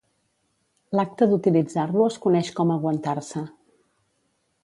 [0.99, 3.43] L'acte d'utilitzar-lo es coneix com aguantar-se.